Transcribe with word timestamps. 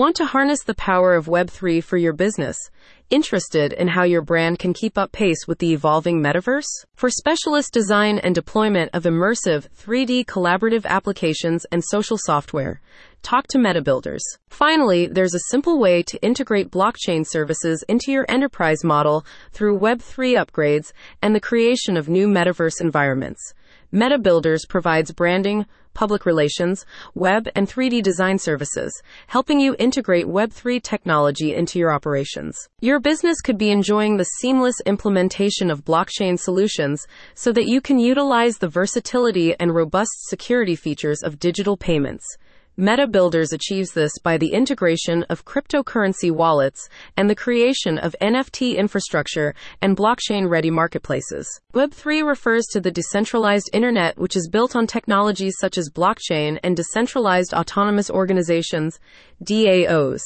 Want 0.00 0.16
to 0.16 0.24
harness 0.24 0.62
the 0.62 0.72
power 0.72 1.12
of 1.12 1.26
Web3 1.26 1.84
for 1.84 1.98
your 1.98 2.14
business? 2.14 2.56
Interested 3.10 3.74
in 3.74 3.88
how 3.88 4.04
your 4.04 4.22
brand 4.22 4.58
can 4.58 4.72
keep 4.72 4.96
up 4.96 5.12
pace 5.12 5.46
with 5.46 5.58
the 5.58 5.74
evolving 5.74 6.22
metaverse? 6.22 6.64
For 6.94 7.10
specialist 7.10 7.74
design 7.74 8.18
and 8.18 8.34
deployment 8.34 8.92
of 8.94 9.02
immersive 9.02 9.68
3D 9.76 10.24
collaborative 10.24 10.86
applications 10.86 11.66
and 11.70 11.84
social 11.84 12.16
software, 12.16 12.80
talk 13.20 13.46
to 13.48 13.58
Meta-Builders. 13.58 14.22
Finally, 14.48 15.06
there's 15.06 15.34
a 15.34 15.50
simple 15.50 15.78
way 15.78 16.02
to 16.04 16.22
integrate 16.22 16.70
blockchain 16.70 17.26
services 17.28 17.84
into 17.86 18.10
your 18.10 18.24
enterprise 18.26 18.82
model 18.82 19.26
through 19.52 19.78
Web3 19.78 20.42
upgrades 20.42 20.94
and 21.20 21.34
the 21.34 21.40
creation 21.40 21.98
of 21.98 22.08
new 22.08 22.26
metaverse 22.26 22.80
environments. 22.80 23.52
Meta-Builders 23.92 24.64
provides 24.66 25.12
branding, 25.12 25.66
public 26.00 26.24
relations, 26.24 26.86
web, 27.14 27.46
and 27.54 27.68
3D 27.68 28.02
design 28.02 28.38
services, 28.38 28.90
helping 29.26 29.60
you 29.60 29.76
integrate 29.78 30.24
Web3 30.24 30.82
technology 30.82 31.54
into 31.54 31.78
your 31.78 31.92
operations. 31.92 32.56
Your 32.80 33.00
business 33.00 33.42
could 33.42 33.58
be 33.58 33.70
enjoying 33.70 34.16
the 34.16 34.24
seamless 34.40 34.76
implementation 34.86 35.70
of 35.70 35.84
blockchain 35.84 36.38
solutions 36.38 37.06
so 37.34 37.52
that 37.52 37.66
you 37.66 37.82
can 37.82 37.98
utilize 37.98 38.56
the 38.56 38.68
versatility 38.68 39.54
and 39.60 39.74
robust 39.74 40.26
security 40.30 40.74
features 40.74 41.22
of 41.22 41.38
digital 41.38 41.76
payments. 41.76 42.24
Meta-Builders 42.80 43.52
achieves 43.52 43.90
this 43.92 44.18
by 44.20 44.38
the 44.38 44.54
integration 44.54 45.22
of 45.24 45.44
cryptocurrency 45.44 46.30
wallets 46.30 46.88
and 47.14 47.28
the 47.28 47.34
creation 47.34 47.98
of 47.98 48.16
NFT 48.22 48.78
infrastructure 48.78 49.54
and 49.82 49.94
blockchain 49.94 50.48
ready 50.48 50.70
marketplaces. 50.70 51.60
Web3 51.74 52.26
refers 52.26 52.64
to 52.68 52.80
the 52.80 52.90
decentralized 52.90 53.68
internet, 53.74 54.16
which 54.16 54.34
is 54.34 54.48
built 54.48 54.74
on 54.74 54.86
technologies 54.86 55.56
such 55.58 55.76
as 55.76 55.90
blockchain 55.90 56.58
and 56.62 56.74
decentralized 56.74 57.52
autonomous 57.52 58.08
organizations, 58.10 58.98
DAOs. 59.44 60.22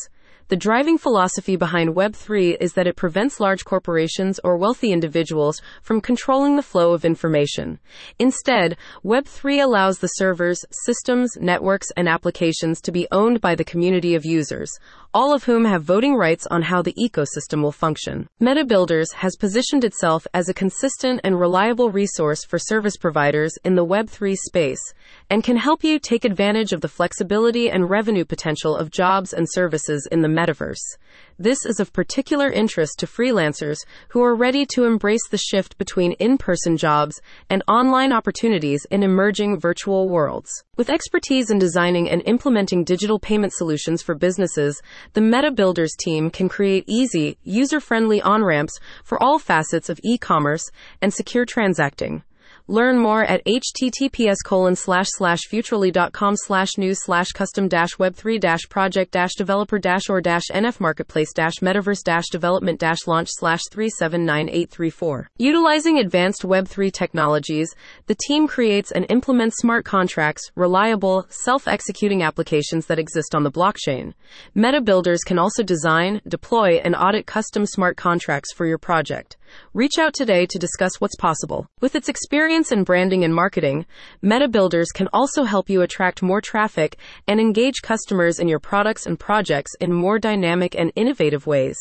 The 0.48 0.56
driving 0.56 0.98
philosophy 0.98 1.56
behind 1.56 1.94
Web3 1.94 2.58
is 2.60 2.74
that 2.74 2.86
it 2.86 2.96
prevents 2.96 3.40
large 3.40 3.64
corporations 3.64 4.38
or 4.44 4.58
wealthy 4.58 4.92
individuals 4.92 5.62
from 5.80 6.02
controlling 6.02 6.56
the 6.56 6.62
flow 6.62 6.92
of 6.92 7.02
information. 7.02 7.78
Instead, 8.18 8.76
Web3 9.02 9.62
allows 9.62 10.00
the 10.00 10.08
servers, 10.08 10.62
systems, 10.70 11.38
networks, 11.40 11.86
and 11.96 12.10
applications 12.10 12.82
to 12.82 12.92
be 12.92 13.08
owned 13.10 13.40
by 13.40 13.54
the 13.54 13.64
community 13.64 14.14
of 14.14 14.26
users, 14.26 14.70
all 15.14 15.32
of 15.32 15.44
whom 15.44 15.64
have 15.64 15.82
voting 15.82 16.14
rights 16.14 16.46
on 16.48 16.60
how 16.60 16.82
the 16.82 16.94
ecosystem 16.94 17.62
will 17.62 17.72
function. 17.72 18.28
Meta-Builders 18.38 19.12
has 19.12 19.36
positioned 19.36 19.82
itself 19.82 20.26
as 20.34 20.50
a 20.50 20.54
consistent 20.54 21.20
and 21.24 21.40
reliable 21.40 21.90
resource 21.90 22.44
for 22.44 22.58
service 22.58 22.98
providers 22.98 23.56
in 23.64 23.76
the 23.76 23.86
Web3 23.86 24.36
space 24.36 24.92
and 25.30 25.42
can 25.42 25.56
help 25.56 25.84
you 25.84 25.98
take 25.98 26.26
advantage 26.26 26.72
of 26.72 26.82
the 26.82 26.88
flexibility 26.88 27.70
and 27.70 27.88
revenue 27.88 28.24
potential 28.26 28.76
of 28.76 28.90
jobs 28.90 29.32
and 29.32 29.46
services 29.50 30.06
in 30.12 30.20
the 30.20 30.33
metaverse. 30.34 30.98
This 31.38 31.64
is 31.64 31.80
of 31.80 31.92
particular 31.92 32.50
interest 32.50 32.98
to 32.98 33.06
freelancers 33.06 33.78
who 34.08 34.22
are 34.22 34.34
ready 34.34 34.66
to 34.66 34.84
embrace 34.84 35.26
the 35.28 35.38
shift 35.38 35.78
between 35.78 36.12
in 36.12 36.38
person 36.38 36.76
jobs 36.76 37.20
and 37.48 37.62
online 37.68 38.12
opportunities 38.12 38.86
in 38.90 39.02
emerging 39.02 39.58
virtual 39.58 40.08
worlds. 40.08 40.50
With 40.76 40.90
expertise 40.90 41.50
in 41.50 41.58
designing 41.58 42.10
and 42.10 42.22
implementing 42.26 42.84
digital 42.84 43.18
payment 43.18 43.52
solutions 43.52 44.02
for 44.02 44.14
businesses, 44.14 44.80
the 45.12 45.20
Meta-Builders 45.20 45.94
team 45.98 46.30
can 46.30 46.48
create 46.48 46.84
easy, 46.86 47.38
user 47.42 47.80
friendly 47.80 48.20
on 48.22 48.44
ramps 48.44 48.78
for 49.04 49.22
all 49.22 49.38
facets 49.38 49.88
of 49.88 50.00
e 50.02 50.18
commerce 50.18 50.70
and 51.00 51.14
secure 51.14 51.44
transacting. 51.44 52.22
Learn 52.66 52.98
more 52.98 53.22
at 53.22 53.44
https 53.44 54.36
colon 54.42 54.74
slash 54.74 55.04
slash 55.10 55.40
futrli.com 55.52 56.34
slash 56.34 56.78
news 56.78 56.98
slash 57.02 57.28
custom 57.32 57.68
dash 57.68 57.98
web 57.98 58.14
three 58.14 58.38
dash 58.38 58.66
project 58.70 59.12
dash 59.12 59.34
developer 59.34 59.78
dash 59.78 60.08
or 60.08 60.22
dash 60.22 60.44
nf 60.50 60.80
marketplace 60.80 61.34
dash 61.34 61.56
metaverse 61.60 62.02
dash 62.02 62.24
development 62.32 62.80
dash 62.80 63.06
launch 63.06 63.28
slash 63.32 63.60
three 63.70 63.90
seven 63.90 64.24
nine 64.24 64.48
eight 64.48 64.70
three 64.70 64.88
four. 64.88 65.28
Utilizing 65.36 65.98
advanced 65.98 66.42
web 66.42 66.66
three 66.66 66.90
technologies, 66.90 67.68
the 68.06 68.14
team 68.14 68.48
creates 68.48 68.92
and 68.92 69.04
implements 69.10 69.58
smart 69.58 69.84
contracts, 69.84 70.50
reliable, 70.54 71.26
self-executing 71.28 72.22
applications 72.22 72.86
that 72.86 72.98
exist 72.98 73.34
on 73.34 73.42
the 73.42 73.52
blockchain. 73.52 74.14
Meta-Builders 74.54 75.20
can 75.20 75.38
also 75.38 75.62
design, 75.62 76.22
deploy, 76.26 76.80
and 76.82 76.96
audit 76.96 77.26
custom 77.26 77.66
smart 77.66 77.98
contracts 77.98 78.54
for 78.54 78.64
your 78.64 78.78
project. 78.78 79.36
Reach 79.72 79.98
out 80.00 80.14
today 80.14 80.46
to 80.46 80.58
discuss 80.58 81.00
what's 81.00 81.14
possible. 81.16 81.68
With 81.80 81.94
its 81.94 82.08
experience 82.54 82.70
in 82.70 82.84
branding 82.84 83.24
and 83.24 83.34
marketing, 83.34 83.84
Meta-Builders 84.22 84.92
can 84.92 85.08
also 85.12 85.42
help 85.42 85.68
you 85.68 85.82
attract 85.82 86.22
more 86.22 86.40
traffic 86.40 86.96
and 87.26 87.40
engage 87.40 87.82
customers 87.82 88.38
in 88.38 88.46
your 88.46 88.60
products 88.60 89.06
and 89.06 89.18
projects 89.18 89.72
in 89.80 89.92
more 89.92 90.20
dynamic 90.20 90.76
and 90.78 90.92
innovative 90.94 91.48
ways. 91.48 91.76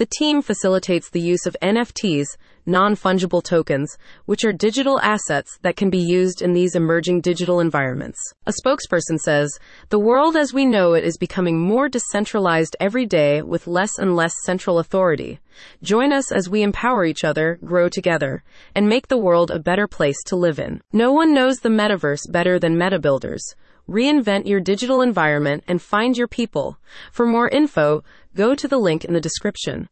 The 0.00 0.06
team 0.06 0.40
facilitates 0.40 1.10
the 1.10 1.20
use 1.20 1.44
of 1.44 1.54
NFTs, 1.60 2.24
non 2.64 2.96
fungible 2.96 3.42
tokens, 3.42 3.98
which 4.24 4.46
are 4.46 4.50
digital 4.50 4.98
assets 5.02 5.58
that 5.60 5.76
can 5.76 5.90
be 5.90 5.98
used 5.98 6.40
in 6.40 6.54
these 6.54 6.74
emerging 6.74 7.20
digital 7.20 7.60
environments. 7.60 8.18
A 8.46 8.54
spokesperson 8.64 9.18
says 9.18 9.58
The 9.90 9.98
world 9.98 10.36
as 10.36 10.54
we 10.54 10.64
know 10.64 10.94
it 10.94 11.04
is 11.04 11.18
becoming 11.18 11.60
more 11.60 11.90
decentralized 11.90 12.76
every 12.80 13.04
day 13.04 13.42
with 13.42 13.66
less 13.66 13.98
and 13.98 14.16
less 14.16 14.32
central 14.46 14.78
authority. 14.78 15.38
Join 15.82 16.14
us 16.14 16.32
as 16.32 16.48
we 16.48 16.62
empower 16.62 17.04
each 17.04 17.22
other, 17.22 17.58
grow 17.62 17.90
together, 17.90 18.42
and 18.74 18.88
make 18.88 19.08
the 19.08 19.18
world 19.18 19.50
a 19.50 19.58
better 19.58 19.86
place 19.86 20.22
to 20.28 20.34
live 20.34 20.58
in. 20.58 20.80
No 20.94 21.12
one 21.12 21.34
knows 21.34 21.58
the 21.58 21.68
metaverse 21.68 22.22
better 22.32 22.58
than 22.58 22.78
Meta-Builders. 22.78 23.54
Reinvent 23.86 24.46
your 24.46 24.60
digital 24.60 25.02
environment 25.02 25.64
and 25.66 25.82
find 25.82 26.16
your 26.16 26.28
people. 26.28 26.78
For 27.10 27.26
more 27.26 27.48
info, 27.48 28.04
go 28.36 28.54
to 28.54 28.68
the 28.68 28.78
link 28.78 29.04
in 29.04 29.14
the 29.14 29.20
description. 29.20 29.88